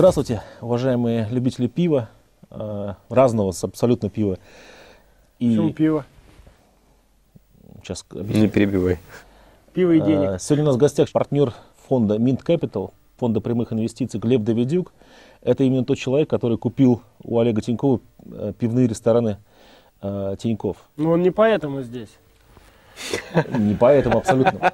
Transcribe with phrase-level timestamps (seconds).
[0.00, 2.08] Здравствуйте, уважаемые любители пива,
[2.50, 4.38] э, разного абсолютно пива.
[5.38, 5.50] И...
[5.50, 6.06] Почему пиво?
[7.82, 8.44] Сейчас объясню.
[8.44, 8.98] Не перебивай.
[9.74, 10.30] Пиво и денег.
[10.30, 11.52] Э, сегодня у нас в гостях партнер
[11.86, 14.90] фонда Mint Capital, фонда прямых инвестиций Глеб Давидюк.
[15.42, 19.36] Это именно тот человек, который купил у Олега Тинькова э, пивные рестораны
[20.00, 20.78] Тиньков.
[20.96, 22.08] Ну он не поэтому здесь.
[23.58, 24.72] Не поэтому абсолютно.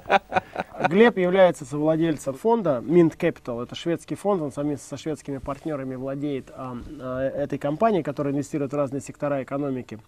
[0.89, 3.63] Глеб является совладельцем фонда Mint Capital.
[3.63, 8.73] Это шведский фонд, он совместно со шведскими партнерами владеет а, а, этой компанией, которая инвестирует
[8.73, 9.99] в разные сектора экономики.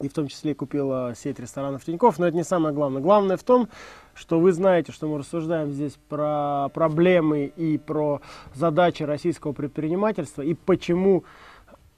[0.00, 2.18] И в том числе купила сеть ресторанов Тиньков.
[2.18, 3.02] Но это не самое главное.
[3.02, 3.68] Главное в том,
[4.14, 8.22] что вы знаете, что мы рассуждаем здесь про проблемы и про
[8.54, 11.24] задачи российского предпринимательства и почему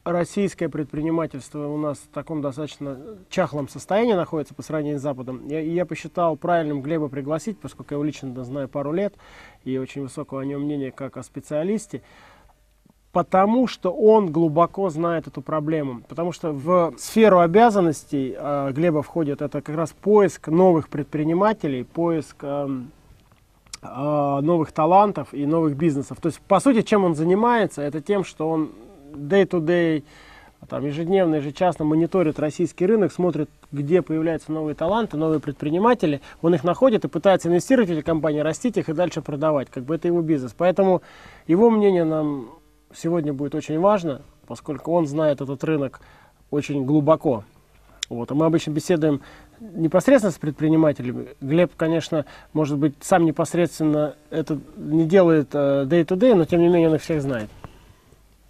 [0.05, 2.99] российское предпринимательство у нас в таком достаточно
[3.29, 5.47] чахлом состоянии находится по сравнению с Западом.
[5.47, 9.15] Я, я посчитал правильным Глеба пригласить, поскольку я его лично знаю пару лет
[9.65, 12.03] и очень высокого о нем мнения как о специалисте,
[13.13, 16.03] потому что он глубоко знает эту проблему.
[16.09, 22.37] Потому что в сферу обязанностей э, Глеба входит это как раз поиск новых предпринимателей, поиск
[22.43, 22.69] э,
[23.83, 26.19] э, новых талантов и новых бизнесов.
[26.21, 28.73] То есть, по сути, чем он занимается, это тем, что он
[29.15, 30.05] day-to-day,
[30.69, 36.21] там, ежедневно, ежечасно мониторит российский рынок, смотрит, где появляются новые таланты, новые предприниматели.
[36.41, 39.69] Он их находит и пытается инвестировать в эти компании, растить их и дальше продавать.
[39.71, 40.55] Как бы это его бизнес.
[40.57, 41.03] Поэтому
[41.49, 42.51] его мнение нам
[42.95, 46.01] сегодня будет очень важно, поскольку он знает этот рынок
[46.51, 47.45] очень глубоко.
[48.09, 48.31] Вот.
[48.31, 49.23] А мы обычно беседуем
[49.59, 51.29] непосредственно с предпринимателями.
[51.41, 56.89] Глеб, конечно, может быть, сам непосредственно это не делает э, day-to-day, но тем не менее
[56.89, 57.49] он их всех знает.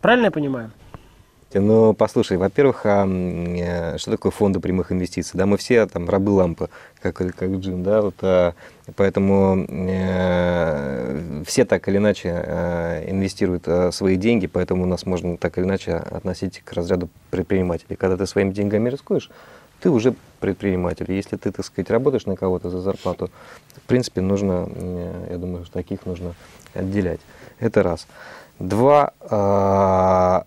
[0.03, 0.73] Правильно я понимаю?
[1.55, 5.39] Ну, послушай, во-первых, а, э, что такое фонды прямых инвестиций?
[5.39, 8.55] Да, мы все там рабы лампы, как, как Джин, да, вот, а,
[8.97, 15.59] поэтому э, все так или иначе э, инвестируют э, свои деньги, поэтому нас можно так
[15.59, 17.97] или иначе относить к разряду предпринимателей.
[17.97, 19.31] Когда ты своими деньгами рискуешь,
[19.81, 21.13] ты уже предприниматель.
[21.13, 23.31] Если ты, так сказать, работаешь на кого-то за зарплату,
[23.77, 26.35] в принципе, нужно, э, я думаю, таких нужно
[26.75, 27.21] отделять.
[27.59, 28.07] Это раз.
[28.59, 30.45] Два, а,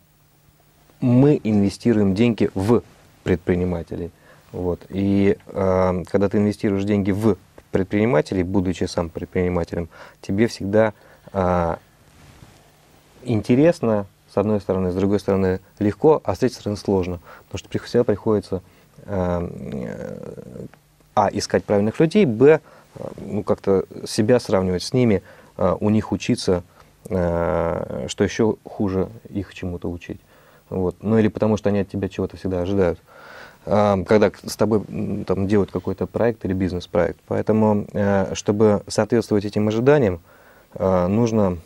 [1.02, 2.82] мы инвестируем деньги в
[3.24, 4.12] предпринимателей.
[4.52, 4.86] Вот.
[4.90, 7.36] И э, когда ты инвестируешь деньги в
[7.72, 9.90] предпринимателей, будучи сам предпринимателем,
[10.22, 10.94] тебе всегда
[11.34, 11.76] э,
[13.24, 17.20] интересно, с одной стороны, с другой стороны легко, а с третьей стороны сложно.
[17.50, 18.62] Потому что всегда приходится
[19.08, 19.46] а,
[21.32, 22.60] искать правильных людей, б,
[23.18, 25.22] ну, как-то себя сравнивать с ними,
[25.58, 26.64] у них учиться,
[27.08, 30.20] что еще хуже их чему-то учить.
[30.70, 30.96] Вот.
[31.02, 33.00] Ну или потому, что они от тебя чего-то всегда ожидают.
[33.64, 34.82] Когда с тобой
[35.26, 37.20] там, делают какой-то проект или бизнес-проект.
[37.28, 40.22] Поэтому, э, чтобы соответствовать этим ожиданиям,
[40.76, 41.58] э, нужно,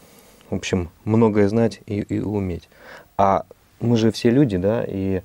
[0.50, 2.70] в общем, многое знать и, и уметь.
[3.18, 3.44] А
[3.82, 5.22] мы же все люди, да, и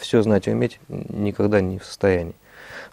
[0.00, 2.34] все знать и уметь никогда не в состоянии.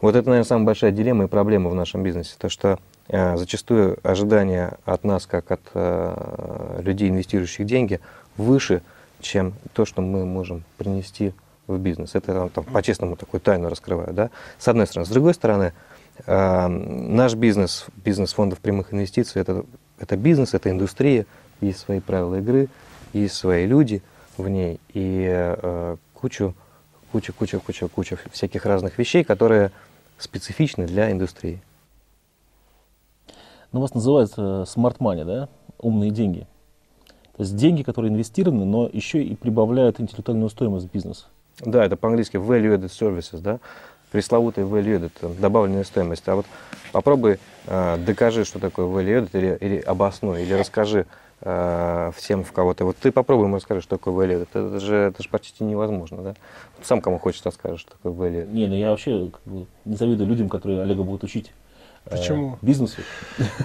[0.02, 2.36] Вот это, наверное, самая большая дилемма и проблема в нашем бизнесе.
[2.38, 8.00] То, что Э, зачастую ожидания от нас, как от э, людей, инвестирующих деньги,
[8.38, 8.82] выше,
[9.22, 11.34] чем то, что мы можем принести
[11.68, 12.16] в бизнес.
[12.16, 14.14] Это там, по-честному такую тайну раскрываю.
[14.14, 14.30] Да?
[14.58, 15.06] С одной стороны.
[15.06, 15.74] С другой стороны,
[16.26, 19.66] э, наш бизнес, бизнес фондов прямых инвестиций, это,
[20.00, 21.26] это бизнес, это индустрия,
[21.62, 22.70] есть свои правила игры,
[23.14, 24.02] есть свои люди
[24.38, 26.54] в ней и э, кучу,
[27.12, 29.72] куча, куча, куча, куча всяких разных вещей, которые
[30.18, 31.62] специфичны для индустрии.
[33.76, 35.50] Ну, вас называют э, smart money, да?
[35.80, 36.48] Умные деньги.
[37.36, 41.26] То есть деньги, которые инвестированы, но еще и прибавляют интеллектуальную стоимость бизнеса.
[41.60, 43.60] Да, это по-английски value-added services, да?
[44.14, 46.26] Пресловутый value-added, добавленная стоимость.
[46.30, 46.46] А вот
[46.94, 47.38] попробуй
[47.68, 51.06] э, докажи, что такое value-added, или, или обоснуй, или расскажи
[51.42, 52.86] э, всем, в кого-то.
[52.86, 54.48] Вот ты попробуй ему расскажи, что такое value-added.
[54.54, 56.36] Это же, это же почти невозможно, да?
[56.82, 58.54] Сам кому хочешь расскажешь, что такое value-added.
[58.54, 61.52] Не, ну я вообще как бы, не завидую людям, которые Олега будут учить.
[62.10, 62.54] Почему?
[62.62, 63.02] Э, бизнесу.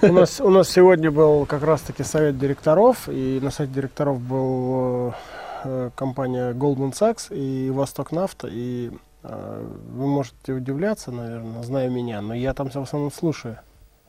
[0.02, 5.14] У нас, у нас сегодня был как раз-таки совет директоров, и на совете директоров был
[5.64, 8.90] э, компания Goldman Sachs и Восток Нафта, и
[9.22, 13.58] э, вы можете удивляться, наверное, зная меня, но я там в основном слушаю.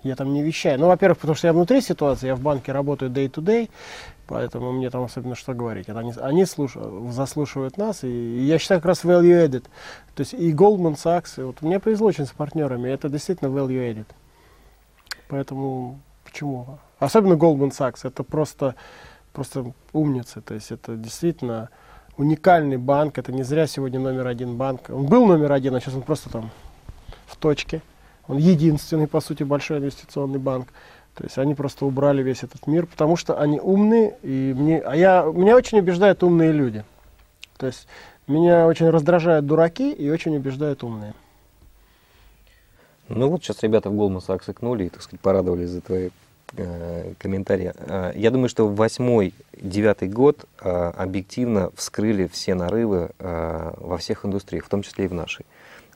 [0.04, 0.80] Я там не вещаю.
[0.80, 3.69] Ну, во-первых, потому что я внутри ситуации, я в банке работаю day-to-day,
[4.25, 5.89] поэтому мне там особенно что говорить.
[5.89, 9.66] Это они они слушают, заслушивают нас, и, и я считаю как раз value added.
[10.16, 13.94] То есть и Goldman Sachs, и вот мне повезло очень с партнерами, это действительно value
[13.94, 14.06] added.
[15.31, 16.78] Поэтому почему?
[17.00, 18.75] Особенно Goldman Sachs, это просто,
[19.31, 20.42] просто умницы.
[20.42, 21.69] То есть это действительно
[22.18, 23.18] уникальный банк.
[23.18, 24.89] Это не зря сегодня номер один банк.
[24.89, 26.51] Он был номер один, а сейчас он просто там
[27.28, 27.81] в точке.
[28.28, 30.68] Он единственный, по сути, большой инвестиционный банк.
[31.16, 34.98] То есть они просто убрали весь этот мир, потому что они умные, и мне, а
[34.98, 36.84] я, меня очень убеждают умные люди.
[37.57, 37.88] То есть
[38.27, 41.13] меня очень раздражают дураки и очень убеждают умные.
[43.13, 46.10] Ну вот сейчас ребята в Sachs икнули и, так сказать, порадовались за твои
[46.56, 47.74] э, комментарии.
[47.75, 54.25] Э, я думаю, что восьмой, девятый год э, объективно вскрыли все нарывы э, во всех
[54.25, 55.46] индустриях, в том числе и в нашей.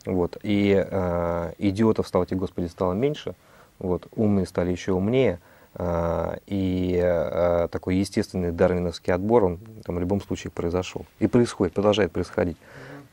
[0.05, 0.37] Вот.
[0.43, 3.33] И э, идиотов, слава тебе, Господи, стало меньше,
[3.79, 4.07] вот.
[4.15, 5.39] умные стали еще умнее,
[5.75, 11.05] э, и э, такой естественный дарвиновский отбор, он там, в любом случае произошел.
[11.19, 12.57] И происходит, продолжает происходить.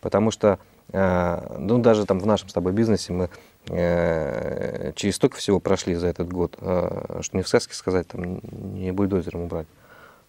[0.00, 0.58] Потому что,
[0.93, 3.31] э, ну, даже там в нашем с тобой бизнесе мы
[3.67, 8.41] через столько всего прошли за этот год, э, что не в сказке сказать, там,
[8.75, 9.67] не бульдозером убрать.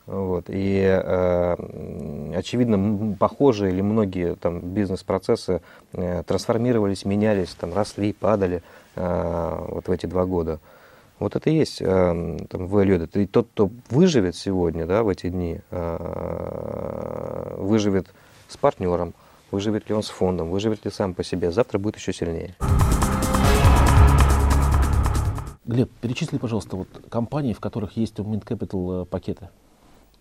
[0.06, 0.46] Вот.
[0.50, 1.56] И, э,
[2.36, 5.62] очевидно, похожие или многие там, бизнес-процессы
[5.94, 8.62] э, трансформировались, менялись, там, росли, падали
[8.96, 10.60] э, вот в эти два года.
[11.20, 13.22] Вот это и есть э, там, value added.
[13.22, 18.14] И тот, кто выживет сегодня, да, в эти дни, э, выживет
[18.50, 19.14] с партнером,
[19.52, 22.56] выживет ли он с фондом, выживет ли сам по себе, завтра будет еще сильнее.
[25.66, 29.50] Глеб, перечисли, пожалуйста, вот компании, в которых есть Mint Capital э, пакеты.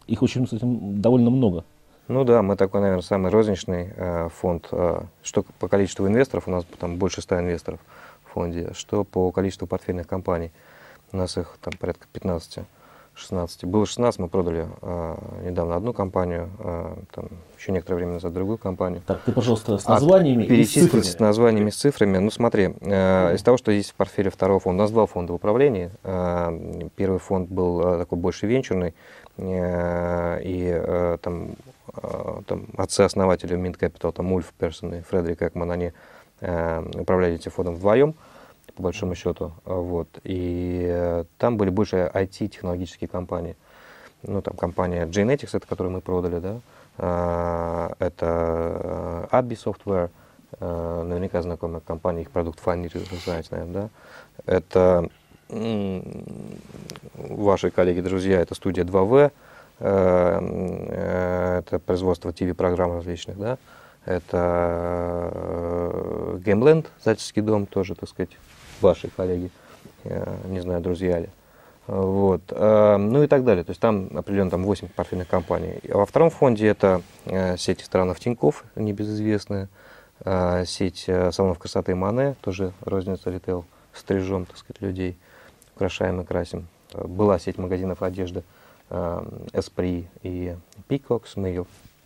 [0.06, 1.64] Их очень, кстати, довольно много.
[2.06, 4.68] Ну да, мы такой, наверное, самый розничный э, фонд.
[4.70, 7.80] Э, что по количеству инвесторов, у нас там больше 100 инвесторов
[8.24, 10.52] в фонде, что по количеству портфельных компаний.
[11.10, 12.64] У нас их там порядка 15.
[13.14, 13.64] 16.
[13.64, 17.28] Было 16, мы продали э, недавно одну компанию, э, там,
[17.58, 19.02] еще некоторое время назад другую компанию.
[19.06, 21.02] Так, ты, пожалуйста, с названиями а, и с цифрами.
[21.02, 22.18] с названиями, с цифрами.
[22.18, 25.32] Ну, смотри, э, из того, что есть в портфеле второго фонда, у нас два фонда
[25.32, 25.90] в управлении.
[26.04, 28.94] Э, первый фонд был э, такой больше венчурный,
[29.36, 31.56] э, и э, там,
[31.94, 35.92] э, там отцы-основатели Capital, там Ульф Персон и Фредерик Экман, они
[36.40, 38.14] э, управляли этим фондом вдвоем
[38.74, 39.52] по большому счету.
[39.64, 40.08] Вот.
[40.24, 43.56] И э, там были больше IT-технологические компании.
[44.22, 46.60] Ну, там компания Genetics, это которую мы продали, да.
[46.98, 50.10] А, это э, Abby Software,
[50.60, 53.88] э, наверняка знакомая компания, их продукт Finder, вы знаете, наверное, да.
[54.46, 55.08] Это
[57.14, 59.30] ваши коллеги, друзья, это студия 2В,
[59.78, 63.58] это производство ТВ-программ различных, да.
[64.06, 65.30] Это
[66.44, 68.30] Gameland, зрительский дом, тоже, так сказать,
[68.82, 69.50] ваши коллеги,
[70.04, 71.28] не знаю, друзья ли.
[71.86, 72.42] Вот.
[72.50, 73.64] Э, ну и так далее.
[73.64, 75.80] То есть там определенно там 8 портфельных компаний.
[75.90, 79.68] А во втором фонде это э, сеть ресторанов Тинькофф, небезызвестная,
[80.24, 85.16] э, сеть салонов красоты Мане, тоже розница ритейл, стрижем, так сказать, людей,
[85.74, 86.68] украшаем и красим.
[86.94, 88.42] Была сеть магазинов одежды
[89.54, 90.54] Эспри и
[90.86, 91.64] Peacocks, мы ее,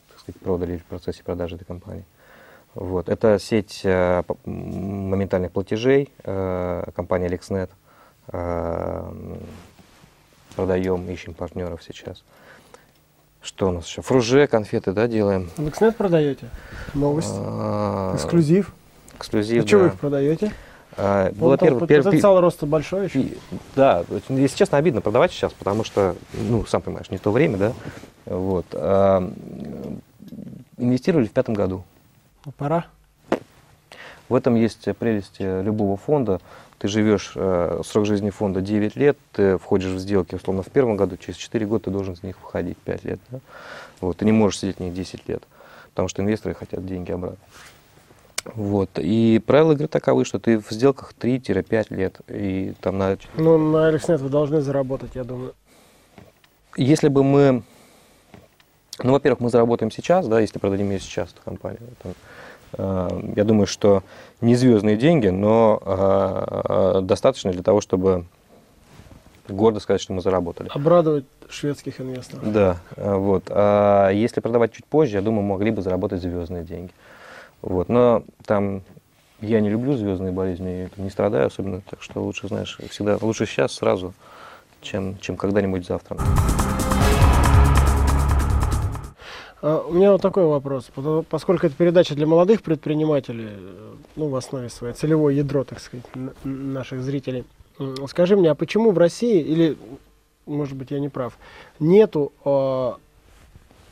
[0.08, 2.04] так сказать, продали в процессе продажи этой компании.
[2.76, 3.08] Вот.
[3.08, 7.70] Это сеть э, моментальных платежей, э, компания LexNet.
[8.28, 9.12] Э,
[10.54, 12.22] продаем, ищем партнеров сейчас.
[13.40, 14.02] Что у нас еще?
[14.02, 15.48] Фруже, конфеты, да, делаем.
[15.56, 16.50] LexNet продаете?
[16.92, 17.32] Новость?
[17.34, 18.74] А, эксклюзив?
[19.16, 20.52] Эксклюзив, А что вы их продаете?
[20.98, 23.24] А, было первый, первый, потенциал роста большой еще?
[23.74, 27.72] Да, если честно, обидно продавать сейчас, потому что, ну, сам понимаешь, не то время, да.
[28.26, 28.66] Вот.
[28.72, 29.32] А,
[30.76, 31.84] инвестировали в пятом году.
[32.46, 32.86] Ну, пора.
[34.28, 36.40] В этом есть прелесть любого фонда.
[36.78, 40.96] Ты живешь, э, срок жизни фонда 9 лет, ты входишь в сделки, условно, в первом
[40.96, 43.18] году, через 4 года ты должен из них выходить 5 лет.
[43.30, 43.40] Да?
[44.00, 45.42] Вот, ты не можешь сидеть в них 10 лет,
[45.90, 47.38] потому что инвесторы хотят деньги обратно.
[48.44, 48.90] Вот.
[48.98, 52.20] И правила игры таковы, что ты в сделках 3-5 лет.
[52.28, 53.18] И там на...
[53.36, 55.54] Ну, на Алекснет вы должны заработать, я думаю.
[56.76, 57.64] Если бы мы
[59.02, 61.80] ну, во-первых, мы заработаем сейчас, да, если продадим ее сейчас, эту компанию.
[62.02, 62.12] Там,
[62.74, 64.02] э, я думаю, что
[64.40, 68.24] не звездные деньги, но э, достаточно для того, чтобы
[69.48, 70.70] гордо сказать, что мы заработали.
[70.72, 72.50] Обрадовать шведских инвесторов.
[72.50, 73.44] Да, э, вот.
[73.48, 76.92] А если продавать чуть позже, я думаю, могли бы заработать звездные деньги.
[77.62, 77.88] Вот.
[77.88, 78.82] Но там
[79.40, 83.72] я не люблю звездные болезни, не страдаю особенно, так что лучше, знаешь, всегда лучше сейчас
[83.72, 84.14] сразу,
[84.80, 86.16] чем, чем когда-нибудь завтра.
[89.88, 90.90] У меня вот такой вопрос.
[91.28, 96.06] Поскольку это передача для молодых предпринимателей, э, ну, в основе своей, целевое ядро, так сказать,
[96.44, 97.44] наших зрителей,
[98.08, 99.76] скажи мне, а почему в России, или,
[100.46, 101.36] может быть, я не прав,
[101.78, 102.98] нету а,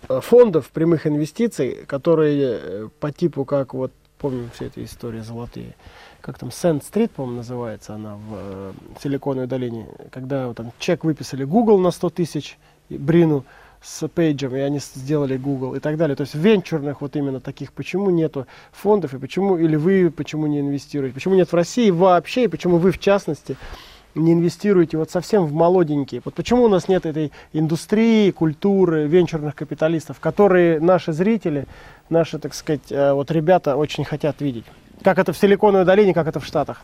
[0.09, 5.75] а, фондов прямых инвестиций, которые э, по типу, как вот, помним все эти истории золотые,
[6.21, 11.45] как там, Сент-стрит, по-моему, называется она в э, Силиконовой долине, когда вот, там чек выписали
[11.45, 13.45] Google на 100 тысяч, Брину,
[13.84, 16.16] с пейджем, и они сделали Google и так далее.
[16.16, 20.60] То есть венчурных вот именно таких, почему нету фондов, и почему, или вы почему не
[20.60, 23.56] инвестируете, почему нет в России вообще, и почему вы в частности
[24.14, 26.22] не инвестируете вот совсем в молоденькие?
[26.24, 31.66] Вот почему у нас нет этой индустрии, культуры, венчурных капиталистов, которые наши зрители,
[32.08, 34.64] наши, так сказать, э, вот ребята очень хотят видеть?
[35.02, 36.82] Как это в Силиконовой долине, как это в Штатах?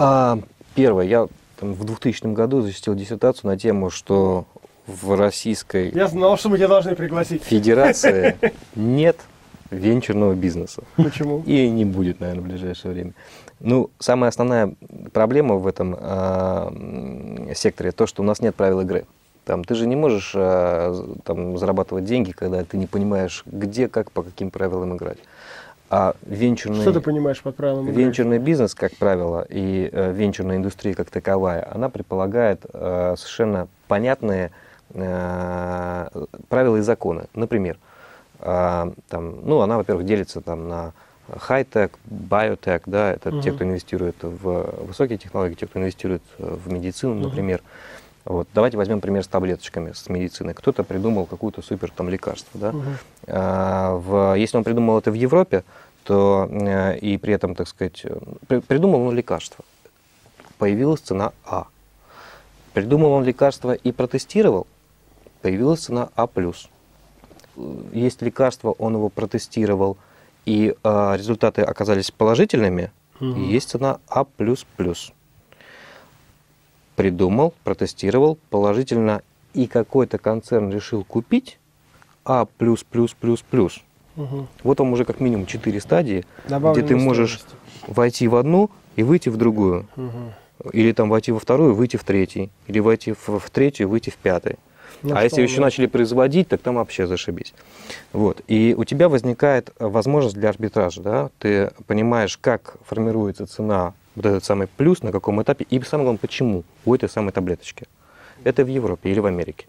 [0.00, 0.40] А,
[0.74, 1.28] первое, я
[1.60, 4.46] там, в 2000 году защитил диссертацию на тему, что
[4.86, 7.42] в Российской Я знал, что мы тебя должны пригласить.
[7.42, 8.36] Федерации
[8.74, 9.16] нет
[9.70, 10.82] венчурного бизнеса.
[10.96, 11.42] Почему?
[11.46, 13.12] И не будет, наверное, в ближайшее время.
[13.60, 14.74] Ну, самая основная
[15.12, 19.06] проблема в этом э, секторе то, что у нас нет правил игры.
[19.44, 24.12] Там, ты же не можешь э, там, зарабатывать деньги, когда ты не понимаешь, где, как,
[24.12, 25.18] по каким правилам играть.
[25.90, 28.02] А венчурный, Что ты понимаешь под правилам игры?
[28.02, 34.52] венчурный бизнес, как правило, и э, венчурная индустрия как таковая, она предполагает э, совершенно понятные
[34.92, 37.24] правила и законы.
[37.34, 37.78] Например,
[38.40, 40.92] э, там, ну, она, во-первых, делится там, на
[41.38, 43.54] хай-тек, биотек, да, это те, Мгм.
[43.56, 47.62] кто инвестирует в высокие технологии, те, кто инвестирует в медицину, например.
[48.24, 48.48] Вот.
[48.54, 50.54] Давайте возьмем пример с таблеточками, с медициной.
[50.54, 52.72] Кто-то придумал какую-то супер там лекарство, да.
[52.72, 52.96] Мгм.
[53.28, 55.64] А, в, если он придумал это в Европе,
[56.04, 58.16] то э, и при этом, так сказать, э,
[58.48, 59.64] при- придумал он лекарство,
[60.58, 61.66] появилась цена А.
[62.74, 64.66] Придумал он лекарство и протестировал,
[65.42, 66.28] появилась цена А+.
[66.34, 66.50] Э,
[67.92, 69.98] Есть лекарство, он его протестировал,
[70.46, 74.26] и а, результаты оказались положительными, и есть цена А++.
[76.96, 79.22] Придумал, протестировал, положительно,
[79.54, 81.58] и какой-то концерн решил купить
[82.24, 82.48] А+++++.
[84.14, 84.46] Мгм.
[84.62, 87.96] Вот вам уже как минимум четыре стадии, Добавленная где ты можешь стоимость.
[87.96, 89.86] войти в одну и выйти в другую.
[89.96, 90.32] Мгм.
[90.72, 92.50] Или там войти во вторую, выйти в третий.
[92.66, 94.56] Или войти в, в третью, выйти в пятый.
[95.02, 97.54] Ну, а если еще начали производить, так там вообще зашибись.
[98.12, 98.42] Вот.
[98.48, 101.02] И у тебя возникает э, возможность для арбитража.
[101.02, 101.30] Да?
[101.38, 106.18] Ты понимаешь, как формируется цена, вот этот самый плюс, на каком этапе, и самое главное,
[106.18, 107.86] почему у этой самой таблеточки.
[108.44, 109.66] Это в Европе или в Америке.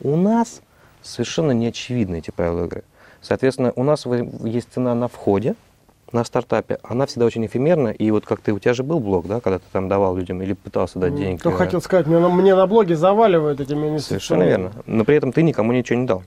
[0.00, 0.60] У нас
[1.02, 2.84] совершенно не очевидны эти правила игры.
[3.20, 5.54] Соответственно, у нас есть цена на входе,
[6.14, 9.26] на стартапе, она всегда очень эфемерна, и вот как ты, у тебя же был блог,
[9.26, 11.40] да, когда ты там давал людям или пытался дать денег.
[11.40, 14.20] Кто хотел сказать, мне, на- мне на блоге заваливают этими инвестициями.
[14.20, 14.70] Совершенно верно.
[14.86, 16.22] Но при этом ты никому ничего не дал.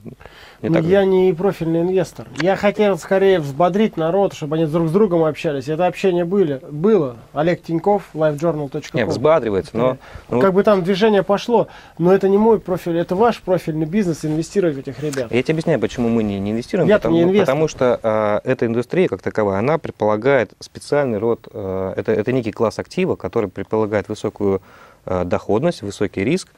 [0.62, 2.26] Не Ну, так я не профильный инвестор.
[2.40, 5.68] Я хотел скорее взбодрить народ, чтобы они друг с другом общались.
[5.68, 7.16] Это общение были, было.
[7.32, 8.82] Олег Тиньков, livejournal.com.
[8.92, 9.98] Не, взбадривается, но...
[10.28, 14.24] ну, как бы там движение пошло, но это не мой профиль, это ваш профильный бизнес
[14.24, 15.30] инвестировать в этих ребят.
[15.30, 16.88] Я тебе объясняю, почему мы не, не инвестируем.
[16.88, 17.46] Я-то потому, не инвестор.
[17.46, 22.50] потому что э, эта индустрия, как таковая, она предполагает специальный род, э, это, это некий
[22.50, 24.60] класс актива, который предполагает высокую
[25.06, 26.48] э, доходность, высокий риск,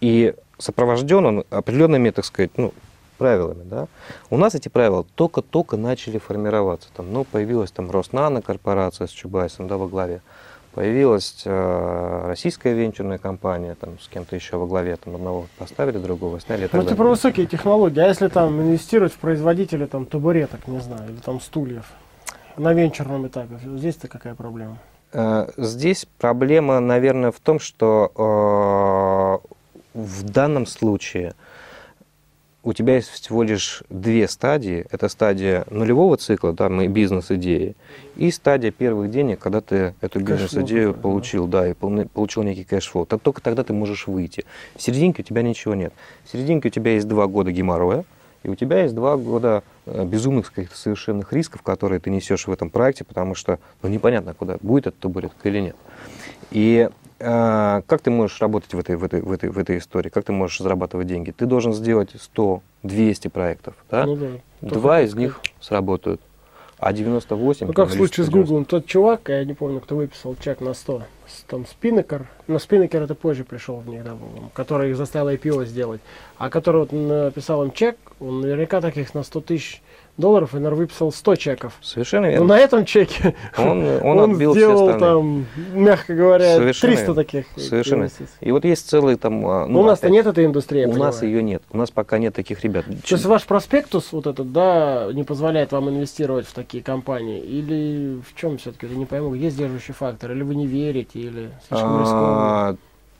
[0.00, 2.72] и сопровожден он определенными, так сказать, ну,
[3.18, 3.64] правилами.
[3.64, 3.86] Да?
[4.30, 6.88] У нас эти правила только-только начали формироваться.
[6.96, 10.22] Там, ну, появилась там Роснано корпорация с Чубайсом да, во главе.
[10.74, 16.40] Появилась э, российская венчурная компания, там, с кем-то еще во главе, там, одного поставили, другого
[16.40, 16.68] сняли.
[16.72, 18.00] Ну, это про высокие технологии.
[18.00, 21.84] А если там инвестировать в производителя там табуреток, не знаю, или там стульев
[22.56, 24.78] на венчурном этапе, здесь-то какая проблема?
[25.12, 31.34] Э, Здесь проблема, наверное, в том, что э, в данном случае
[32.62, 34.86] у тебя есть всего лишь две стадии.
[34.90, 37.76] Это стадия нулевого цикла, да, мы бизнес-идеи,
[38.16, 42.83] и стадия первых денег, когда ты эту бизнес-идею получил, да, и полны- получил некий cash
[42.83, 43.06] flow.
[43.06, 44.44] Так только тогда ты можешь выйти.
[44.76, 45.92] В серединке у тебя ничего нет.
[46.24, 48.04] В серединке у тебя есть два года геморроя,
[48.42, 52.52] и у тебя есть два года э, безумных каких-то совершенных рисков, которые ты несешь в
[52.52, 55.76] этом проекте, потому что ну, непонятно, куда будет этот табуретка или нет.
[56.50, 56.88] И
[57.18, 60.08] как ты можешь работать в этой, в, этой, в, этой, в этой истории?
[60.08, 61.32] Как ты можешь зарабатывать деньги?
[61.32, 64.06] Ты должен сделать 100, 200 проектов, да?
[64.06, 64.28] Ну да.
[64.60, 66.20] Два из них сработают,
[66.78, 67.66] а 98...
[67.66, 68.38] Ну, как в случае с 190.
[68.38, 72.58] Гуглом, тот чувак, я не помню, кто выписал чек на 100, с- там Спиннекер, но
[72.60, 74.16] Спиннекер это позже пришел в них, да,
[74.54, 76.00] который их заставил IPO сделать,
[76.36, 79.82] а который вот написал им чек, он наверняка таких на 100 тысяч
[80.18, 81.72] долларов, и, наверное, выписал 100 чеков.
[81.80, 82.46] Совершенно Но верно.
[82.46, 85.00] на этом чеке Он, он, он, отбил все сделал остальные.
[85.00, 87.14] там, мягко говоря, Совершенно 300 верно.
[87.14, 88.00] таких Совершенно.
[88.02, 88.34] инвестиций.
[88.40, 89.46] И вот есть целый там...
[89.46, 91.62] а, Но у нас-то нет этой индустрии, У нас ее нет.
[91.70, 92.84] У нас пока нет таких ребят.
[92.84, 97.40] То есть ваш проспектус вот этот, да, не позволяет вам инвестировать в такие компании?
[97.40, 98.86] Или в чем все-таки?
[98.86, 100.32] Я не пойму, есть держащий фактор?
[100.32, 102.76] Или вы не верите, или слишком рискованно?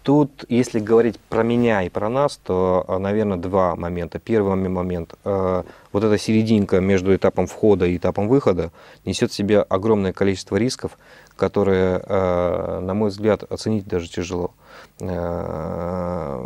[0.08, 4.18] Тут, если говорить про меня и про нас, то, наверное, два момента.
[4.18, 5.12] Первый момент.
[5.22, 5.62] э,
[5.92, 8.72] Вот эта серединка между этапом входа и этапом выхода
[9.04, 10.96] несет в себе огромное количество рисков,
[11.36, 14.52] которые, э, на мой взгляд, оценить даже тяжело.
[14.98, 16.42] Э,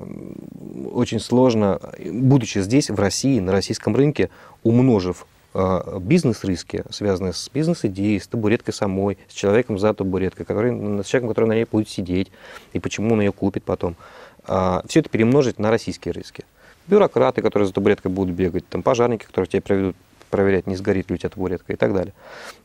[0.93, 4.29] Очень сложно, будучи здесь, в России, на российском рынке,
[4.65, 11.07] умножив э, бизнес-риски, связанные с бизнес-идеей, с табуреткой самой, с человеком за табуреткой, который, с
[11.07, 12.31] человеком, который на ней будет сидеть,
[12.73, 13.97] и почему он ее купит потом.
[14.45, 16.45] А, все это перемножить на российские риски.
[16.87, 19.97] Бюрократы, которые за табуреткой будут бегать, там, пожарники, которые тебя проведут
[20.31, 22.15] проверять, не сгорит ли у тебя табуретка и так далее.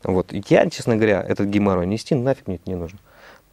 [0.03, 0.31] Вот.
[0.31, 2.97] Я, честно говоря, этот геморрой нести нафиг мне это не нужно.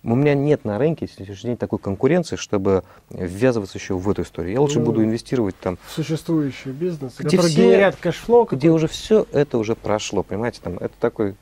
[0.04, 4.52] У меня нет на рынке сегодняшний день такой конкуренции, чтобы ввязываться еще в эту историю.
[4.52, 5.78] Я лучше ну, буду инвестировать там...
[5.87, 8.46] В существующий бизнес, где который все, генерят cash flow.
[8.50, 10.61] Где уже все это уже прошло, понимаете?
[10.62, 11.37] Там, это такой...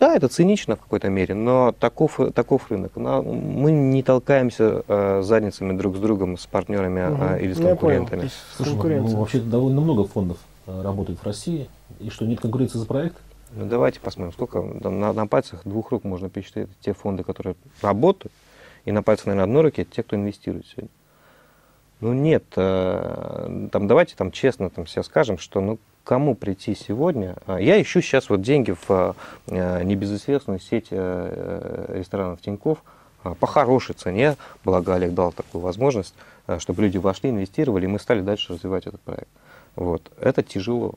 [0.00, 2.92] Да, это цинично в какой-то мере, но таков, таков рынок.
[2.96, 7.22] Но мы не толкаемся э, задницами друг с другом, с партнерами угу.
[7.24, 8.30] э, или с конкурентами.
[8.56, 11.68] Слушай, ну, вообще довольно много фондов э, работает в России.
[12.00, 13.16] И что, нет конкуренции за проект?
[13.52, 18.32] Ну давайте посмотрим, сколько на, на пальцах двух рук можно пересчитать те фонды, которые работают,
[18.84, 20.90] и на пальцах, наверное, одной руки те, кто инвестирует сегодня.
[22.00, 27.36] Ну нет, э, там давайте там честно там все скажем, что ну кому прийти сегодня?
[27.46, 29.16] А, я ищу сейчас вот деньги в
[29.48, 32.82] э, небезызвестную сеть э, ресторанов Тиньков
[33.40, 36.14] по хорошей цене, благо Олег дал такую возможность,
[36.58, 39.28] чтобы люди вошли, инвестировали, и мы стали дальше развивать этот проект.
[39.74, 40.02] Вот.
[40.20, 40.94] Это тяжело.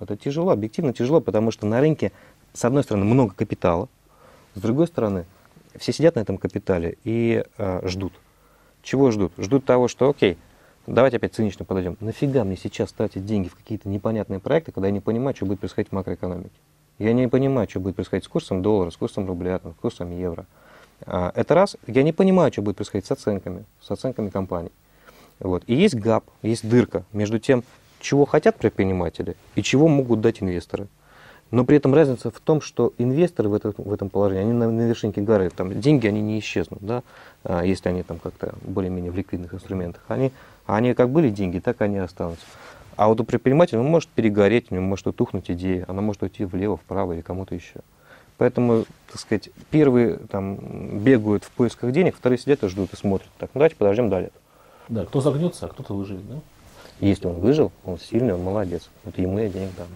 [0.00, 2.12] Это тяжело, объективно тяжело, потому что на рынке,
[2.52, 3.88] с одной стороны, много капитала,
[4.54, 5.24] с другой стороны,
[5.78, 8.12] все сидят на этом капитале и э, ждут.
[8.82, 9.32] Чего ждут?
[9.38, 10.38] Ждут того, что, окей,
[10.86, 11.96] давайте опять цинично подойдем.
[12.00, 15.60] Нафига мне сейчас тратить деньги в какие-то непонятные проекты, когда я не понимаю, что будет
[15.60, 16.50] происходить в макроэкономике?
[16.98, 20.46] Я не понимаю, что будет происходить с курсом доллара, с курсом рубля, с курсом евро.
[21.04, 21.76] А, это раз.
[21.86, 24.72] Я не понимаю, что будет происходить с оценками, с оценками компаний.
[25.38, 25.62] Вот.
[25.66, 27.64] И есть гап, есть дырка между тем,
[28.06, 30.86] чего хотят предприниматели и чего могут дать инвесторы.
[31.50, 34.70] Но при этом разница в том, что инвесторы в, это, в этом положении, они на,
[34.70, 37.02] на вершинке горы, там деньги, они не исчезнут, да,
[37.44, 40.02] а, если они там как-то более-менее в ликвидных инструментах.
[40.08, 40.32] Они,
[40.66, 42.44] они как были деньги, так они останутся.
[42.96, 46.44] А вот у предпринимателя, он может перегореть, у него может утухнуть идея, она может уйти
[46.44, 47.80] влево, вправо или кому-то еще.
[48.38, 50.56] Поэтому, так сказать, первые там
[51.00, 53.30] бегают в поисках денег, вторые сидят и ждут и смотрят.
[53.38, 54.30] Так, ну давайте подождем далее.
[54.88, 56.40] Да, кто загнется, а кто-то выживет, да?
[57.00, 58.88] Если он выжил, он сильный, он молодец.
[59.04, 59.88] Вот ему я денег дам.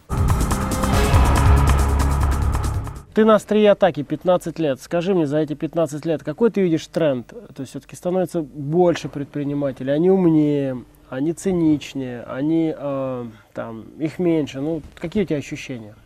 [3.14, 4.80] Ты на острие атаки 15 лет.
[4.80, 7.26] Скажи мне, за эти 15 лет, какой ты видишь тренд?
[7.26, 14.60] То есть все-таки становится больше предпринимателей, они умнее, они циничнее, они э, там, их меньше.
[14.60, 15.96] Ну, какие у тебя ощущения?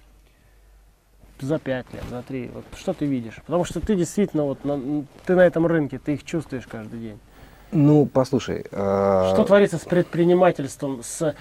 [1.41, 2.51] За 5 лет, за 3.
[2.55, 3.37] Вот что ты видишь?
[3.45, 7.19] Потому что ты действительно, вот, на, ты на этом рынке, ты их чувствуешь каждый день.
[7.73, 8.65] Ну, послушай.
[8.71, 9.31] Э...
[9.33, 11.35] Что творится с предпринимательством, с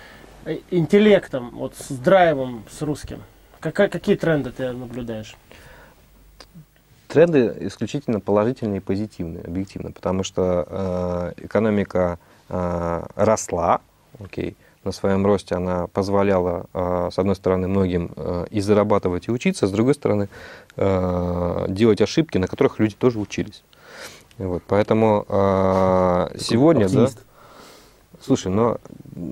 [0.46, 3.22] э, интеллектом, вот с драйвом, с русским?
[3.60, 5.36] Как, какие тренды ты наблюдаешь?
[7.08, 12.18] Тренды исключительно положительные и позитивные, объективно, потому что э, экономика
[12.50, 13.82] э, росла,
[14.20, 19.32] окей, на своем росте она позволяла, э, с одной стороны, многим э, и зарабатывать, и
[19.32, 20.28] учиться, с другой стороны,
[20.76, 23.64] э, делать ошибки, на которых люди тоже учились.
[24.38, 27.18] Вот, поэтому э, сегодня, оптимист.
[27.18, 27.22] да.
[28.22, 28.78] Слушай, но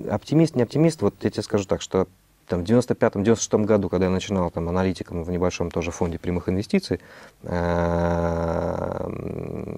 [0.08, 2.06] оптимист, не оптимист, вот я тебе скажу так, что
[2.46, 7.00] там, в 95-96 году, когда я начинал там, аналитиком в небольшом тоже фонде прямых инвестиций,
[7.42, 9.10] э,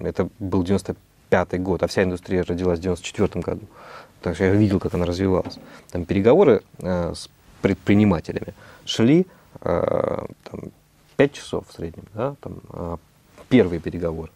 [0.03, 3.65] это был 95 год, а вся индустрия родилась в 94 году.
[4.21, 5.57] Так что я видел, как она развивалась.
[5.91, 7.29] Там переговоры э, с
[7.61, 8.53] предпринимателями
[8.85, 9.25] шли
[9.61, 10.27] там,
[11.15, 12.99] 5 часов в среднем, да, там,
[13.49, 14.29] первые переговоры.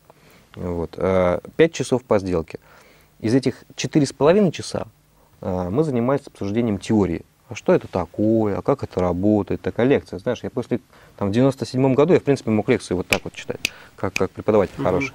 [0.56, 0.92] Вот.
[0.92, 2.60] 5 э, часов по сделке.
[3.20, 4.88] Из этих 4,5 часа
[5.42, 7.24] э, мы занимались обсуждением теории.
[7.50, 10.20] А что это такое, а как это работает, такая лекция.
[10.20, 10.80] Знаешь, я после,
[11.18, 13.60] там, в 97 году я, в принципе, мог лекции вот так вот читать,
[13.96, 14.84] как, как преподаватель mm-hmm.
[14.84, 15.14] хороший.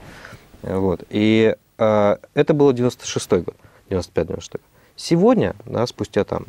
[0.62, 1.04] Вот.
[1.10, 3.56] И э, это было 96 год,
[3.88, 4.60] 95-96
[4.96, 6.44] Сегодня, да, спустя там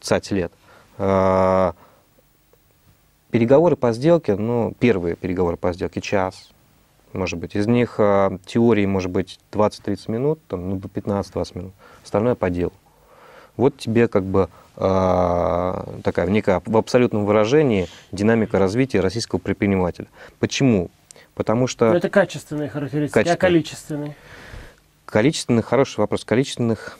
[0.00, 0.52] 20 лет,
[0.98, 1.72] э,
[3.30, 6.50] переговоры по сделке, ну, первые переговоры по сделке час,
[7.14, 7.54] может быть.
[7.54, 11.72] Из них э, теории может быть 20-30 минут, там, ну, 15-20 минут.
[12.02, 12.72] Остальное по делу.
[13.56, 20.08] Вот тебе как бы э, такая некая в абсолютном выражении динамика развития российского предпринимателя.
[20.40, 20.90] Почему?
[21.34, 21.90] Потому что...
[21.90, 23.34] Но это качественные характеристики, качественные.
[23.34, 24.16] а количественные?
[25.06, 26.24] Количественных, хороший вопрос.
[26.24, 26.98] Количественных,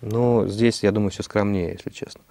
[0.00, 2.22] ну, здесь, я думаю, все скромнее, если честно.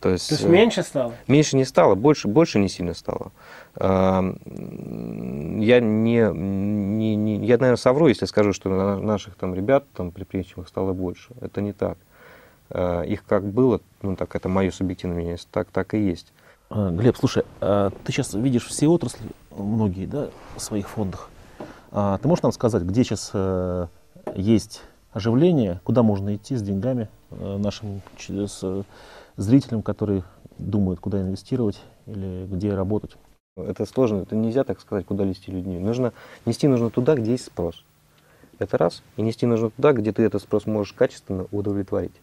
[0.00, 1.12] То есть, То есть меньше стало?
[1.26, 3.32] Меньше не стало, больше, больше не сильно стало.
[3.78, 4.20] Я
[5.80, 10.92] не, не, не, я, наверное, совру, если скажу, что наших там ребят, там предприимчивых стало
[10.92, 11.34] больше.
[11.40, 11.98] Это не так.
[12.70, 16.32] А, их как было, ну так это мое субъективное мнение, так, так и есть.
[16.70, 21.28] А, Глеб, слушай, а ты сейчас видишь все отрасли, многие, да, в своих фондах.
[21.90, 23.86] Ты можешь нам сказать, где сейчас э,
[24.34, 24.80] есть
[25.12, 28.84] оживление, куда можно идти с деньгами э, нашим с
[29.36, 30.24] зрителям, которые
[30.58, 33.16] думают, куда инвестировать или где работать.
[33.56, 35.78] Это сложно, это нельзя так сказать, куда нести людьми.
[35.78, 36.12] Нужно,
[36.46, 37.84] нести нужно туда, где есть спрос.
[38.58, 39.02] Это раз.
[39.16, 42.14] И нести нужно туда, где ты этот спрос можешь качественно удовлетворить.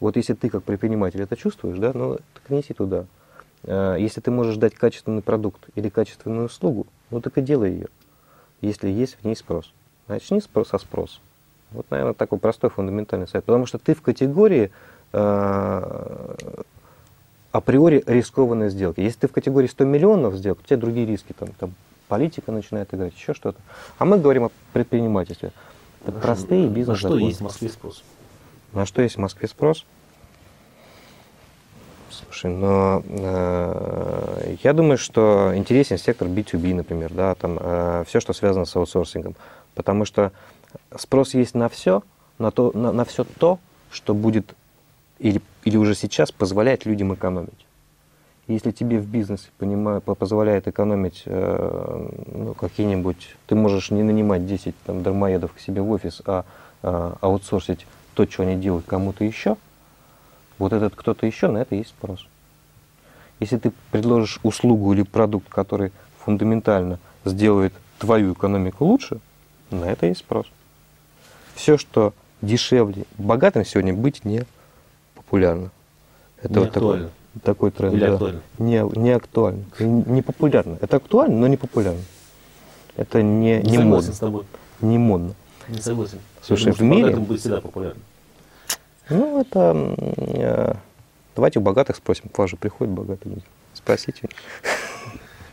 [0.00, 3.06] Вот если ты как предприниматель это чувствуешь, да, ну так неси туда.
[3.64, 7.88] А, если ты можешь дать качественный продукт или качественную услугу, ну так и делай ее,
[8.60, 9.72] если есть в ней спрос.
[10.08, 11.20] Начни со спроса.
[11.70, 13.44] Вот, наверное, такой простой фундаментальный совет.
[13.44, 14.72] Потому что ты в категории
[17.52, 19.00] априори рискованной сделки.
[19.00, 21.74] Если ты в категории 100 миллионов сделок, у тебя другие риски, там, там
[22.08, 23.58] политика начинает играть, еще что-то.
[23.98, 25.52] А мы говорим о предпринимательстве.
[26.02, 26.26] Это Хорошо.
[26.26, 28.02] простые бизнес На что есть в Москве спрос?
[28.72, 29.84] На что есть в Москве спрос?
[32.10, 38.32] Слушай, но э, я думаю, что интересен сектор B2B, например, да, там э, все, что
[38.32, 39.34] связано с аутсорсингом,
[39.74, 40.32] потому что
[40.96, 42.02] спрос есть на все,
[42.38, 43.58] на, то, на, на все то,
[43.90, 44.54] что будет
[45.20, 47.66] или, или уже сейчас позволяет людям экономить.
[48.48, 54.74] Если тебе в бизнесе понимаю, позволяет экономить э, ну, какие-нибудь, ты можешь не нанимать 10
[54.84, 56.44] там, дармоедов к себе в офис, а
[56.82, 59.56] э, аутсорсить то, что они делают кому-то еще,
[60.58, 62.26] вот этот кто-то еще, на это есть спрос.
[63.38, 69.20] Если ты предложишь услугу или продукт, который фундаментально сделает твою экономику лучше,
[69.70, 70.46] на это есть спрос.
[71.54, 74.44] Все, что дешевле, богатым сегодня быть не
[75.30, 75.70] популярно.
[76.42, 77.10] Это не вот актуально.
[77.34, 77.94] такой, такой тренд.
[77.94, 78.12] Или да.
[78.14, 78.42] актуально?
[78.58, 79.64] Не, не актуально.
[79.78, 80.78] Не популярно.
[80.80, 82.00] Это актуально, но не популярно.
[82.96, 84.12] Это не, не, не модно.
[84.12, 84.44] с тобой.
[84.80, 85.34] Не модно.
[85.68, 86.18] Не согласен.
[86.42, 87.14] Слушай, в мире...
[87.14, 88.00] будет всегда популярно.
[89.08, 89.94] Ну, это...
[89.98, 90.74] Э,
[91.36, 92.28] давайте у богатых спросим.
[92.28, 93.46] К вам же приходят богатые люди.
[93.74, 94.28] Спросите.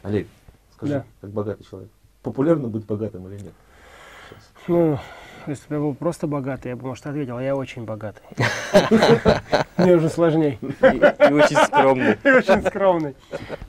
[0.02, 0.28] Олег,
[0.76, 1.06] скажи, да.
[1.22, 1.90] как богатый человек,
[2.24, 3.54] популярно быть богатым или нет?
[4.30, 4.44] Сейчас.
[4.68, 5.00] Ну,
[5.48, 8.22] если бы я был просто богатый, я бы, может, ответил, а я очень богатый.
[9.78, 10.58] Мне уже сложнее.
[10.62, 12.18] И очень скромный.
[12.24, 13.16] И очень скромный.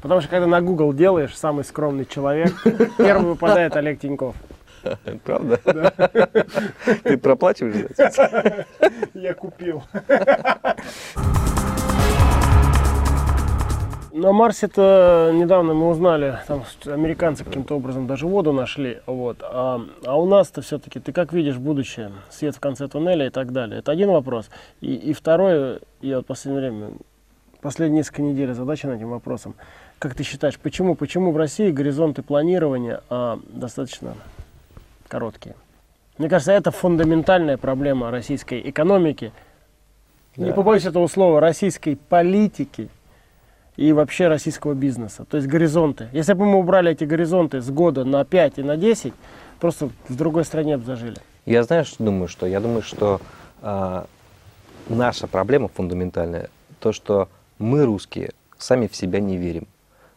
[0.01, 2.53] Потому что, когда на Google делаешь, самый скромный человек,
[2.97, 4.35] первый выпадает Олег Тиньков.
[5.25, 5.61] Правда?
[5.65, 5.91] Да.
[7.03, 7.87] Ты проплачиваешь
[9.15, 9.83] Я купил.
[14.13, 19.39] На Марсе-то недавно мы узнали, там американцы каким-то образом даже воду нашли, вот.
[19.43, 23.53] А, а у нас-то все-таки, ты как видишь будущее, свет в конце туннеля и так
[23.53, 23.81] далее.
[23.81, 24.49] Это один вопрос.
[24.81, 26.91] И, и второй, я вот в последнее время,
[27.61, 29.55] последние несколько недель задача над этим вопросом.
[29.99, 34.15] Как ты считаешь, почему, почему в России горизонты планирования а, достаточно
[35.09, 35.55] короткие?
[36.17, 39.33] Мне кажется, это фундаментальная проблема российской экономики.
[40.37, 40.47] Да.
[40.47, 42.89] Не побоюсь этого слова, российской политики
[43.79, 45.25] и вообще российского бизнеса.
[45.25, 46.09] То есть горизонты.
[46.13, 49.15] Если бы мы убрали эти горизонты с года на 5 и на 10,
[49.61, 51.19] просто в другой стране бы зажили.
[51.47, 52.47] Я знаешь, думаю, что?
[52.47, 53.21] Я думаю, что
[53.63, 54.05] э,
[54.89, 57.29] наша проблема фундаментальная, то, что
[57.61, 59.69] мы, русские, сами в себя не верим.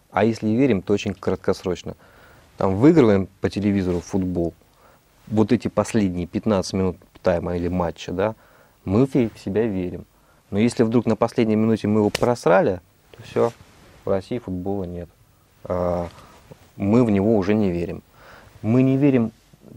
[0.10, 1.96] А если и верим, то очень краткосрочно.
[2.58, 4.56] Там выигрываем по телевизору футбол,
[5.28, 8.34] вот эти последние 15 минут тайма или матча, да,
[8.86, 10.06] мы в себя верим.
[10.50, 12.82] Но если вдруг на последней минуте мы его просрали,
[13.24, 13.52] все,
[14.06, 15.10] в России футбола нет.
[15.64, 16.08] А,
[16.76, 18.04] мы в него уже не верим.
[18.62, 19.32] Мы не верим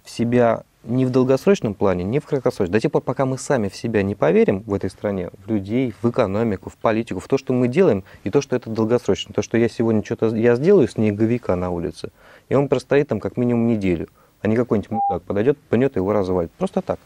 [0.05, 2.73] в себя ни в долгосрочном плане, ни в краткосрочном.
[2.73, 5.95] До тех пор, пока мы сами в себя не поверим в этой стране, в людей,
[6.03, 9.33] в экономику, в политику, в то, что мы делаем, и то, что это долгосрочно.
[9.35, 12.11] То, что я сегодня что-то я сделаю снеговика на улице,
[12.49, 14.09] и он простоит там как минимум неделю,
[14.43, 16.53] а не какой-нибудь мудак подойдет, пнет и его развалит.
[16.53, 16.99] Просто так.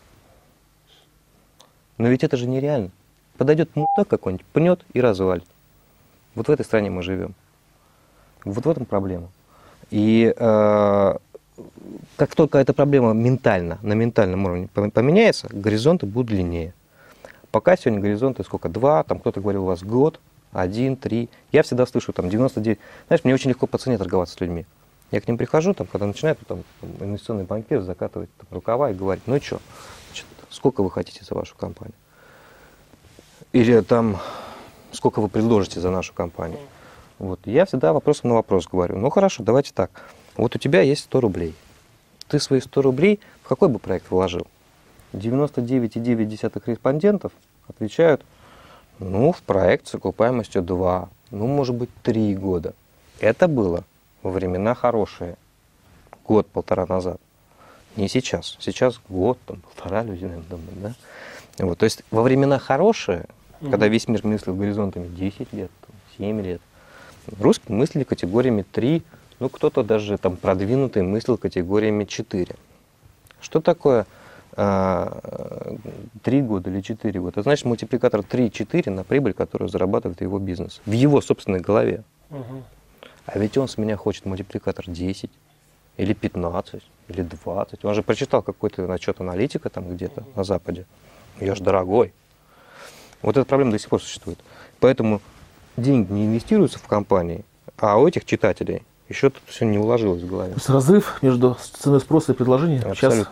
[1.96, 2.90] Но ведь это же нереально.
[3.36, 5.44] Подойдет мудак какой-нибудь, пнет и развалит.
[6.38, 7.34] Вот в этой стране мы живем.
[8.44, 9.28] Вот в этом проблема.
[9.90, 11.16] И э,
[12.16, 16.74] как только эта проблема ментально, на ментальном уровне поменяется, горизонты будут длиннее.
[17.50, 18.68] Пока сегодня горизонты сколько?
[18.68, 20.20] Два, там кто-то говорил у вас год,
[20.52, 21.28] один, три.
[21.50, 22.78] Я всегда слышу там 99.
[23.08, 24.64] Знаешь, мне очень легко по цене торговаться с людьми.
[25.10, 26.62] Я к ним прихожу, там, когда начинают там,
[27.00, 29.60] инвестиционный банкир закатывать там, рукава и говорить, ну что,
[30.50, 31.96] сколько вы хотите за вашу компанию?
[33.52, 34.18] Или там
[34.92, 36.60] сколько вы предложите за нашу компанию.
[37.18, 37.40] Вот.
[37.44, 39.90] Я всегда вопросом на вопрос говорю, ну хорошо, давайте так,
[40.36, 41.54] вот у тебя есть 100 рублей.
[42.28, 44.46] Ты свои 100 рублей в какой бы проект вложил?
[45.14, 47.32] 99,9 респондентов
[47.66, 48.24] отвечают,
[48.98, 52.74] ну, в проект с окупаемостью 2, ну, может быть, 3 года.
[53.20, 53.84] Это было
[54.22, 55.36] во времена хорошие,
[56.26, 57.20] год-полтора назад.
[57.96, 58.56] Не сейчас.
[58.60, 60.94] Сейчас год, там, полтора люди, наверное, думают, да?
[61.64, 63.26] Вот, то есть во времена хорошие
[63.60, 63.70] угу.
[63.70, 65.70] когда весь мир мыслил горизонтами 10 лет,
[66.18, 66.60] 7 лет.
[67.38, 69.02] Русские мыслили категориями 3,
[69.40, 72.56] ну кто-то даже там продвинутый мыслил категориями 4.
[73.40, 74.06] Что такое
[74.60, 75.76] а,
[76.24, 77.42] три года или четыре года.
[77.42, 80.80] Значит, мультипликатор 3-4 на прибыль, которую зарабатывает его бизнес.
[80.84, 82.02] В его собственной голове.
[82.30, 82.64] Мгм.
[83.26, 85.30] А ведь он с меня хочет мультипликатор 10
[85.96, 87.84] или 15 или 20.
[87.84, 90.86] Он же прочитал какой-то отчет аналитика там где-то на Западе.
[91.38, 92.12] Я же дорогой.
[93.22, 94.38] Вот эта проблема до сих пор существует.
[94.80, 95.20] Поэтому
[95.76, 97.44] деньги не инвестируются в компании,
[97.78, 100.50] а у этих читателей еще тут все не уложилось в голове.
[100.50, 103.26] То есть разрыв между ценой спроса и предложением сейчас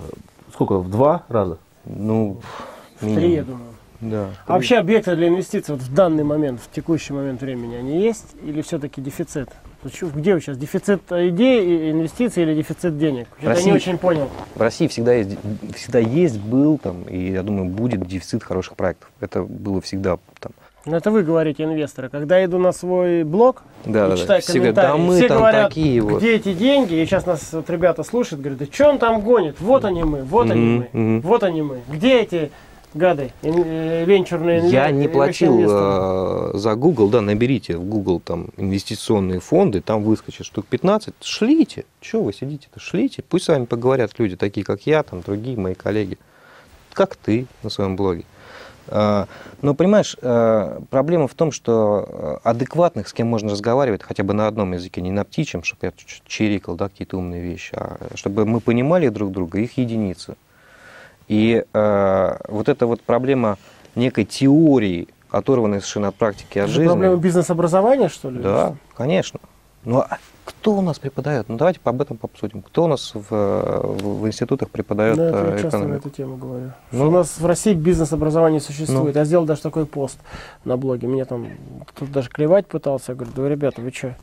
[0.52, 0.78] сколько?
[0.78, 1.58] В два раза?
[1.84, 2.40] Ну,
[3.00, 3.75] Три, я думаю.
[4.00, 4.30] Да.
[4.46, 8.34] А вообще объекты для инвестиций вот в данный момент, в текущий момент времени, они есть
[8.42, 9.48] или все-таки дефицит?
[9.84, 10.56] Где вы сейчас?
[10.58, 13.28] Дефицит идей, инвестиций или дефицит денег?
[13.40, 14.28] Я не очень понял.
[14.54, 15.36] В России всегда есть,
[15.74, 19.10] всегда есть, был там, и я думаю, будет дефицит хороших проектов.
[19.20, 20.52] Это было всегда там.
[20.86, 22.08] Ну, это вы говорите, инвесторы.
[22.08, 24.16] Когда я иду на свой блог Да, и да, да.
[24.16, 26.18] читаю да комментарии, мы все там говорят, такие вот.
[26.20, 26.94] где эти деньги?
[26.94, 29.60] И сейчас нас вот ребята слушают, говорят, да что он там гонит?
[29.60, 31.20] Вот они мы, вот они Мгм, мы, мгм.
[31.22, 31.80] вот они мы.
[31.88, 32.52] Где эти
[32.96, 39.40] гады, э, венчурные Я не платил э, за Google, да, наберите в Google там инвестиционные
[39.40, 41.84] фонды, там выскочит штук 15, шлите.
[42.00, 43.22] Чего вы сидите-то, шлите.
[43.22, 46.18] Пусть с вами поговорят люди, такие как я, там другие мои коллеги,
[46.92, 48.24] как ты на своем блоге.
[48.88, 49.26] А,
[49.62, 54.46] Но понимаешь, э, проблема в том, что адекватных, с кем можно разговаривать, хотя бы на
[54.46, 55.92] одном языке, не на птичьем, чтобы я
[56.26, 60.36] чирикал, да, какие-то умные вещи, а чтобы мы понимали друг друга, их единицы.
[61.28, 63.58] И э, вот эта вот проблема
[63.94, 66.88] некой теории, оторванной совершенно от практики, от Это жизни.
[66.88, 68.40] проблема бизнес-образования, что ли?
[68.40, 69.40] Да, конечно.
[69.84, 71.48] Ну, а кто у нас преподает?
[71.48, 72.62] Ну, давайте об этом обсудим.
[72.62, 76.08] Кто у нас в, в- в институтах преподает Да, э, это я часто на экономику?
[76.08, 76.72] эту тему говорю.
[76.92, 77.08] Ну.
[77.08, 78.64] У нас в России бизнес-образование Ну.
[78.64, 79.14] существует.
[79.16, 80.18] Я сделал даже такой пост
[80.64, 81.06] на блоге.
[81.08, 81.48] Меня там
[81.98, 83.12] тут даже клевать пытался.
[83.12, 84.14] Я говорю, да, ребята, вы что?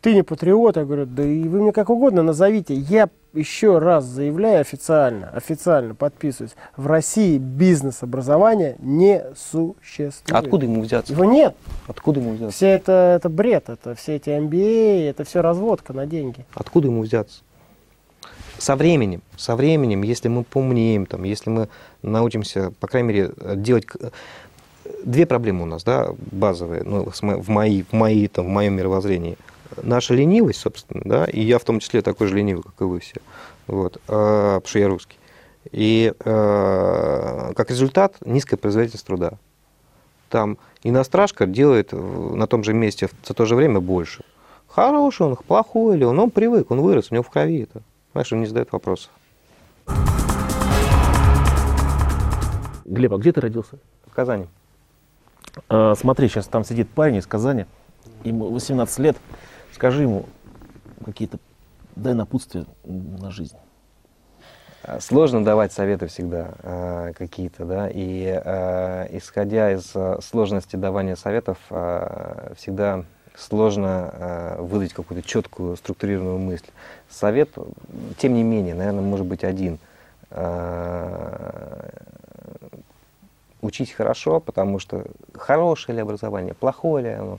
[0.00, 0.76] Ты не патриот?
[0.76, 2.74] Я говорю, да и вы мне как угодно назовите.
[2.74, 6.56] Я еще раз заявляю официально, официально подписываюсь.
[6.76, 10.44] В России бизнес-образование не существует.
[10.44, 11.12] Откуда ему взяться?
[11.12, 11.54] Его нет.
[11.86, 12.56] Откуда ему взяться?
[12.56, 13.68] Все это, это бред.
[13.68, 16.44] Это все эти MBA, это все разводка на деньги.
[16.54, 17.42] Откуда ему взяться?
[18.58, 21.68] Со временем, со временем, если мы поумнеем, там, если мы
[22.02, 23.86] научимся, по крайней мере, делать...
[25.04, 29.38] Две проблемы у нас, да, базовые, ну, в, мои, в, мои, там, в моем мировоззрении.
[29.82, 33.00] Наша ленивость, собственно, да, и я в том числе такой же ленивый, как и вы
[33.00, 33.16] все,
[33.66, 35.16] вот, а, потому что я русский.
[35.72, 39.32] И э, как результат низкая производительность труда.
[40.30, 44.24] Там иностражка делает на том же месте за то же время больше.
[44.68, 47.82] Хороший он, плохой ли он, он привык, он вырос, у него в крови это.
[48.12, 49.10] Знаешь, он не задает вопросов.
[52.84, 53.78] Глеб, а где ты родился?
[54.06, 54.46] В Казани.
[55.68, 57.66] А, смотри, сейчас там сидит парень из Казани,
[58.24, 59.16] ему 18 лет.
[59.80, 60.26] Скажи ему
[61.06, 61.38] какие-то,
[61.96, 63.56] дай напутствия на жизнь.
[64.82, 69.90] А, Сложно давать советы всегда э, какие-то, да, и э, исходя из
[70.22, 71.56] сложности давания советов,
[72.58, 76.68] всегда сложно выдать какую-то четкую структурированную мысль.
[77.08, 77.48] Совет,
[78.18, 79.78] тем не менее, наверное, может быть один.
[83.62, 87.38] Учись хорошо, потому что хорошее ли образование, плохое ли оно,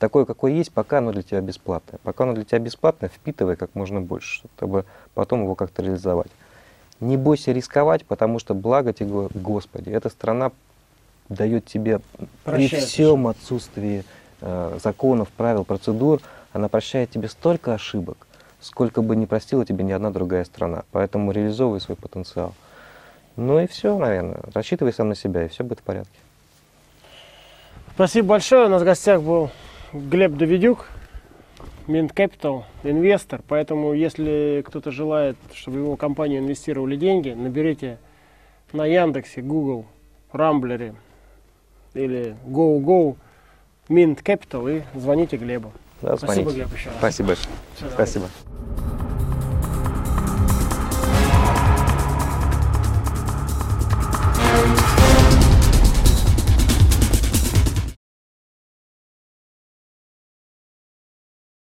[0.00, 2.00] такое, какое есть, пока оно для тебя бесплатное.
[2.02, 4.84] Пока оно для тебя бесплатное, впитывай как можно больше, чтобы
[5.14, 6.30] потом его как-то реализовать.
[6.98, 10.50] Не бойся рисковать, потому что благо тебе, Го- Господи, эта страна
[11.28, 12.00] дает тебе
[12.44, 14.04] при Прощает всем отсутствии
[14.40, 16.20] э, законов, правил, процедур,
[16.52, 18.26] она прощает тебе столько ошибок,
[18.60, 20.82] сколько бы не простила тебе ни одна другая страна.
[20.90, 22.54] Поэтому реализовывай свой потенциал.
[23.36, 24.40] Ну и все, наверное.
[24.52, 26.18] Рассчитывай сам на себя, и все будет в порядке.
[27.94, 28.66] Спасибо большое.
[28.66, 29.50] У нас в гостях был
[29.92, 30.86] Глеб Давидюк,
[31.88, 33.42] Mint Capital, инвестор.
[33.48, 37.98] Поэтому, если кто-то желает, чтобы его компанию инвестировали деньги, наберите
[38.72, 39.86] на Яндексе, Google,
[40.30, 40.94] Рамблере
[41.94, 43.16] или GoGo
[43.88, 45.72] Mint Capital и звоните Глебу.
[46.02, 46.54] Да, Спасибо, звоните.
[46.54, 46.98] Глеб, еще раз.
[46.98, 47.36] Спасибо
[47.80, 47.94] доброго.
[47.94, 48.26] Спасибо.